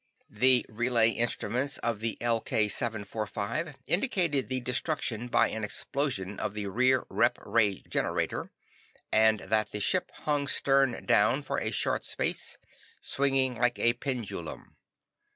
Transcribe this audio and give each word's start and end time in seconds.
"The 0.31 0.65
relay 0.67 1.11
instruments 1.11 1.77
of 1.77 1.99
the 1.99 2.17
LK 2.21 2.71
745 2.71 3.77
indicated 3.85 4.49
the 4.49 4.59
destruction 4.59 5.27
by 5.27 5.49
an 5.49 5.63
explosion 5.63 6.39
of 6.39 6.55
the 6.55 6.65
rear 6.65 7.03
rep 7.07 7.37
ray 7.45 7.83
generator, 7.87 8.49
and 9.11 9.41
that 9.41 9.69
the 9.71 9.79
ship 9.79 10.09
hung 10.21 10.47
stern 10.47 11.05
down 11.05 11.43
for 11.43 11.59
a 11.59 11.69
short 11.69 12.03
space, 12.03 12.57
swinging 12.99 13.53
like 13.59 13.77
a 13.77 13.93
pendulum. 13.93 14.75